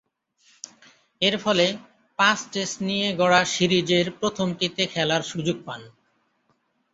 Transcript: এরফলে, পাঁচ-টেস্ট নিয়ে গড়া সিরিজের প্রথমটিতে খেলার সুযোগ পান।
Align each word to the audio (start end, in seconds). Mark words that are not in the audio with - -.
এরফলে, 1.21 1.67
পাঁচ-টেস্ট 2.19 2.77
নিয়ে 2.81 3.07
গড়া 3.15 3.41
সিরিজের 3.45 4.07
প্রথমটিতে 4.11 4.83
খেলার 4.85 5.21
সুযোগ 5.21 5.57
পান। 5.65 5.81